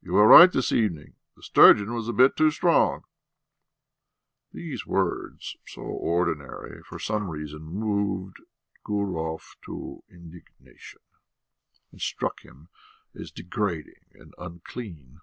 "You 0.00 0.14
were 0.14 0.26
right 0.26 0.50
this 0.50 0.72
evening: 0.72 1.16
the 1.36 1.42
sturgeon 1.42 1.92
was 1.92 2.08
a 2.08 2.14
bit 2.14 2.34
too 2.34 2.50
strong!" 2.50 3.04
These 4.52 4.86
words, 4.86 5.58
so 5.66 5.82
ordinary, 5.82 6.82
for 6.82 6.98
some 6.98 7.28
reason 7.28 7.60
moved 7.60 8.38
Gurov 8.86 9.56
to 9.66 10.02
indignation, 10.08 11.02
and 11.92 12.00
struck 12.00 12.40
him 12.40 12.70
as 13.14 13.30
degrading 13.30 14.06
and 14.12 14.32
unclean. 14.38 15.20